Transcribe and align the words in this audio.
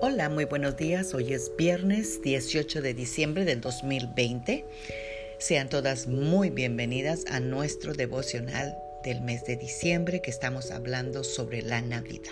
Hola, 0.00 0.28
muy 0.28 0.44
buenos 0.44 0.76
días. 0.76 1.12
Hoy 1.12 1.32
es 1.32 1.50
viernes 1.56 2.22
18 2.22 2.82
de 2.82 2.94
diciembre 2.94 3.44
del 3.44 3.60
2020. 3.60 4.64
Sean 5.38 5.68
todas 5.68 6.06
muy 6.06 6.50
bienvenidas 6.50 7.24
a 7.28 7.40
nuestro 7.40 7.94
devocional 7.94 8.78
del 9.02 9.22
mes 9.22 9.44
de 9.44 9.56
diciembre 9.56 10.22
que 10.22 10.30
estamos 10.30 10.70
hablando 10.70 11.24
sobre 11.24 11.62
la 11.62 11.82
Navidad. 11.82 12.30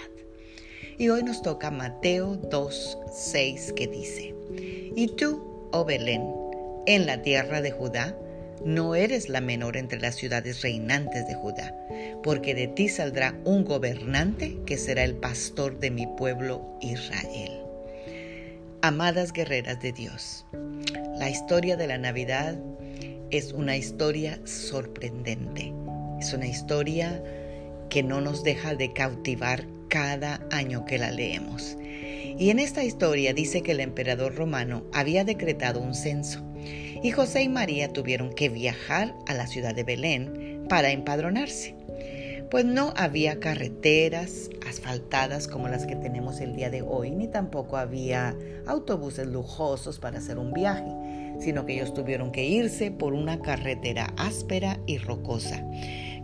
Y 0.96 1.08
hoy 1.08 1.24
nos 1.24 1.42
toca 1.42 1.72
Mateo 1.72 2.36
2, 2.36 2.98
6 3.12 3.72
que 3.74 3.88
dice, 3.88 4.32
Y 4.94 5.08
tú, 5.16 5.68
oh 5.72 5.84
Belén, 5.84 6.22
en 6.86 7.04
la 7.04 7.22
tierra 7.22 7.62
de 7.62 7.72
Judá, 7.72 8.16
no 8.64 8.94
eres 8.94 9.28
la 9.28 9.40
menor 9.40 9.76
entre 9.76 10.00
las 10.00 10.16
ciudades 10.16 10.62
reinantes 10.62 11.26
de 11.26 11.34
Judá, 11.34 11.74
porque 12.22 12.54
de 12.54 12.68
ti 12.68 12.88
saldrá 12.88 13.38
un 13.44 13.64
gobernante 13.64 14.58
que 14.66 14.78
será 14.78 15.04
el 15.04 15.16
pastor 15.16 15.78
de 15.78 15.90
mi 15.90 16.06
pueblo 16.06 16.64
Israel. 16.80 17.62
Amadas 18.82 19.32
guerreras 19.32 19.80
de 19.80 19.92
Dios, 19.92 20.46
la 21.18 21.28
historia 21.30 21.76
de 21.76 21.86
la 21.86 21.98
Navidad 21.98 22.58
es 23.30 23.52
una 23.52 23.76
historia 23.76 24.40
sorprendente, 24.44 25.72
es 26.20 26.32
una 26.32 26.46
historia 26.46 27.22
que 27.88 28.02
no 28.02 28.20
nos 28.20 28.44
deja 28.44 28.74
de 28.74 28.92
cautivar 28.92 29.64
cada 29.88 30.40
año 30.50 30.84
que 30.84 30.98
la 30.98 31.10
leemos. 31.10 31.76
Y 32.38 32.50
en 32.50 32.58
esta 32.58 32.84
historia 32.84 33.32
dice 33.32 33.62
que 33.62 33.72
el 33.72 33.80
emperador 33.80 34.34
romano 34.34 34.84
había 34.92 35.24
decretado 35.24 35.80
un 35.80 35.94
censo 35.94 36.45
y 37.02 37.10
José 37.10 37.42
y 37.42 37.48
María 37.48 37.92
tuvieron 37.92 38.32
que 38.32 38.48
viajar 38.48 39.14
a 39.26 39.34
la 39.34 39.46
ciudad 39.46 39.74
de 39.74 39.84
Belén 39.84 40.66
para 40.68 40.90
empadronarse. 40.90 41.74
Pues 42.50 42.64
no 42.64 42.94
había 42.96 43.40
carreteras 43.40 44.50
asfaltadas 44.68 45.48
como 45.48 45.68
las 45.68 45.84
que 45.84 45.96
tenemos 45.96 46.40
el 46.40 46.54
día 46.54 46.70
de 46.70 46.82
hoy, 46.82 47.10
ni 47.10 47.26
tampoco 47.26 47.76
había 47.76 48.36
autobuses 48.66 49.26
lujosos 49.26 49.98
para 49.98 50.18
hacer 50.18 50.38
un 50.38 50.52
viaje, 50.52 50.90
sino 51.40 51.66
que 51.66 51.74
ellos 51.74 51.92
tuvieron 51.92 52.30
que 52.30 52.44
irse 52.44 52.90
por 52.92 53.14
una 53.14 53.40
carretera 53.40 54.12
áspera 54.16 54.78
y 54.86 54.98
rocosa, 54.98 55.64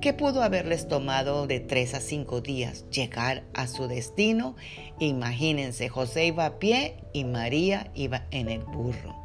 que 0.01 0.15
pudo 0.17 0.43
haberles 0.43 0.87
tomado 0.87 1.47
de 1.47 1.59
tres 1.59 1.93
a 1.95 2.01
cinco 2.01 2.41
días 2.41 2.89
llegar 2.91 3.43
a 3.53 3.67
su 3.67 3.89
destino. 3.89 4.55
Imagínense, 5.01 5.89
José 5.89 6.27
iba 6.27 6.47
a 6.47 6.59
pie 6.59 6.99
y 7.13 7.25
María 7.25 7.91
iba 7.95 8.27
en 8.31 8.49
el 8.49 8.63
burro 8.63 9.23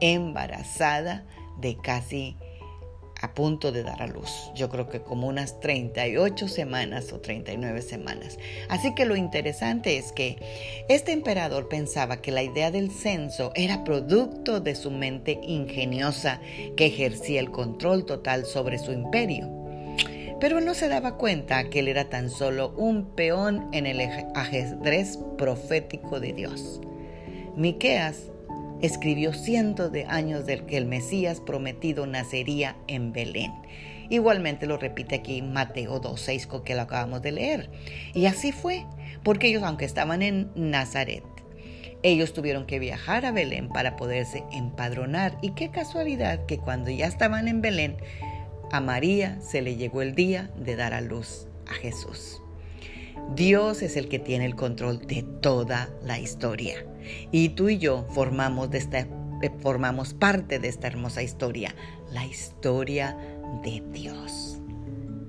embarazada 0.00 1.24
de 1.58 1.76
casi 1.76 2.36
punto 3.36 3.70
de 3.70 3.84
dar 3.84 4.02
a 4.02 4.08
luz. 4.08 4.50
Yo 4.56 4.68
creo 4.68 4.88
que 4.88 5.02
como 5.02 5.28
unas 5.28 5.60
38 5.60 6.48
semanas 6.48 7.12
o 7.12 7.20
39 7.20 7.82
semanas. 7.82 8.38
Así 8.68 8.94
que 8.96 9.04
lo 9.04 9.14
interesante 9.14 9.98
es 9.98 10.10
que 10.10 10.38
este 10.88 11.12
emperador 11.12 11.68
pensaba 11.68 12.16
que 12.16 12.32
la 12.32 12.42
idea 12.42 12.72
del 12.72 12.90
censo 12.90 13.52
era 13.54 13.84
producto 13.84 14.58
de 14.58 14.74
su 14.74 14.90
mente 14.90 15.38
ingeniosa 15.42 16.40
que 16.76 16.86
ejercía 16.86 17.38
el 17.38 17.52
control 17.52 18.06
total 18.06 18.46
sobre 18.46 18.78
su 18.78 18.90
imperio. 18.90 19.48
Pero 20.40 20.58
él 20.58 20.64
no 20.64 20.74
se 20.74 20.88
daba 20.88 21.16
cuenta 21.16 21.68
que 21.68 21.80
él 21.80 21.88
era 21.88 22.08
tan 22.08 22.30
solo 22.30 22.74
un 22.76 23.14
peón 23.14 23.68
en 23.72 23.86
el 23.86 24.00
ajedrez 24.34 25.18
profético 25.36 26.20
de 26.20 26.32
Dios. 26.32 26.80
Miqueas 27.54 28.30
escribió 28.82 29.32
cientos 29.32 29.92
de 29.92 30.04
años 30.04 30.46
del 30.46 30.66
que 30.66 30.76
el 30.76 30.86
Mesías 30.86 31.40
prometido 31.40 32.06
nacería 32.06 32.76
en 32.88 33.12
Belén. 33.12 33.52
Igualmente 34.08 34.66
lo 34.66 34.76
repite 34.76 35.16
aquí 35.16 35.42
Mateo 35.42 36.00
2.6 36.00 36.62
que 36.62 36.74
lo 36.74 36.82
acabamos 36.82 37.22
de 37.22 37.32
leer. 37.32 37.70
Y 38.14 38.26
así 38.26 38.52
fue, 38.52 38.84
porque 39.22 39.48
ellos, 39.48 39.62
aunque 39.62 39.84
estaban 39.84 40.22
en 40.22 40.50
Nazaret, 40.54 41.24
ellos 42.02 42.32
tuvieron 42.32 42.66
que 42.66 42.78
viajar 42.78 43.26
a 43.26 43.32
Belén 43.32 43.68
para 43.68 43.96
poderse 43.96 44.44
empadronar. 44.52 45.38
Y 45.42 45.50
qué 45.50 45.70
casualidad 45.70 46.46
que 46.46 46.58
cuando 46.58 46.90
ya 46.90 47.06
estaban 47.06 47.48
en 47.48 47.62
Belén, 47.62 47.96
a 48.70 48.80
María 48.80 49.40
se 49.40 49.62
le 49.62 49.76
llegó 49.76 50.02
el 50.02 50.14
día 50.14 50.50
de 50.56 50.76
dar 50.76 50.94
a 50.94 51.00
luz 51.00 51.48
a 51.66 51.74
Jesús. 51.74 52.42
Dios 53.34 53.82
es 53.82 53.96
el 53.96 54.08
que 54.08 54.18
tiene 54.18 54.46
el 54.46 54.56
control 54.56 55.00
de 55.06 55.22
toda 55.40 55.90
la 56.02 56.18
historia. 56.18 56.86
Y 57.30 57.50
tú 57.50 57.68
y 57.68 57.78
yo 57.78 58.06
formamos, 58.10 58.70
de 58.70 58.78
esta, 58.78 59.00
eh, 59.00 59.50
formamos 59.60 60.14
parte 60.14 60.58
de 60.58 60.68
esta 60.68 60.86
hermosa 60.86 61.22
historia, 61.22 61.74
la 62.12 62.24
historia 62.24 63.16
de 63.62 63.82
Dios. 63.92 64.60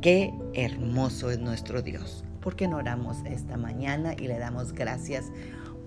Qué 0.02 0.34
hermoso 0.54 1.32
es 1.32 1.40
nuestro 1.40 1.82
Dios. 1.82 2.24
¿Por 2.42 2.56
qué 2.56 2.68
no 2.68 2.78
oramos 2.78 3.18
esta 3.26 3.58
mañana 3.58 4.14
y 4.18 4.28
le 4.28 4.38
damos 4.38 4.74
gracias 4.74 5.32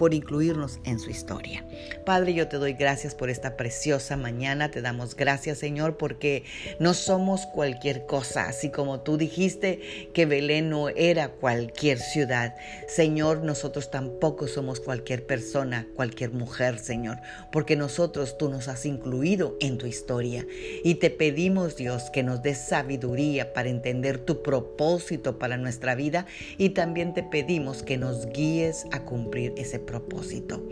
por 0.00 0.14
incluirnos 0.14 0.80
en 0.84 0.98
su 0.98 1.10
historia. 1.10 1.62
Padre, 2.06 2.32
yo 2.32 2.48
te 2.48 2.56
doy 2.56 2.72
gracias 2.72 3.14
por 3.14 3.28
esta 3.28 3.58
preciosa 3.58 4.16
mañana. 4.16 4.70
Te 4.70 4.80
damos 4.80 5.14
gracias, 5.14 5.58
Señor, 5.58 5.98
porque 5.98 6.44
no 6.78 6.94
somos 6.94 7.44
cualquier 7.44 8.06
cosa, 8.06 8.48
así 8.48 8.70
como 8.70 9.00
tú 9.00 9.18
dijiste 9.18 10.08
que 10.14 10.24
Belén 10.24 10.70
no 10.70 10.88
era 10.88 11.28
cualquier 11.28 11.98
ciudad. 11.98 12.56
Señor, 12.88 13.44
nosotros 13.44 13.90
tampoco 13.90 14.48
somos 14.48 14.80
cualquier 14.80 15.26
persona, 15.26 15.86
cualquier 15.94 16.30
mujer, 16.30 16.78
Señor, 16.78 17.18
porque 17.52 17.76
nosotros 17.76 18.38
tú 18.38 18.48
nos 18.48 18.68
has 18.68 18.86
incluido 18.86 19.58
en 19.60 19.76
tu 19.76 19.84
historia. 19.84 20.46
Y 20.82 20.94
te 20.94 21.10
pedimos, 21.10 21.76
Dios, 21.76 22.08
que 22.08 22.22
nos 22.22 22.40
des 22.40 22.56
sabiduría 22.56 23.52
para 23.52 23.68
entender 23.68 24.16
tu 24.16 24.42
propósito 24.42 25.38
para 25.38 25.58
nuestra 25.58 25.94
vida 25.94 26.24
y 26.56 26.70
también 26.70 27.12
te 27.12 27.22
pedimos 27.22 27.82
que 27.82 27.98
nos 27.98 28.24
guíes 28.28 28.86
a 28.92 29.04
cumplir 29.04 29.52
ese 29.58 29.78
propósito 29.78 29.89
propósito. 29.90 30.62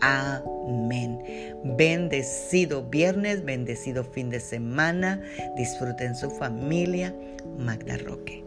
Amén. 0.00 1.18
Bendecido 1.76 2.82
viernes, 2.82 3.44
bendecido 3.44 4.04
fin 4.04 4.30
de 4.30 4.40
semana. 4.40 5.22
Disfruten 5.56 6.14
su 6.14 6.30
familia. 6.30 7.14
Magda 7.58 7.98
Roque. 7.98 8.43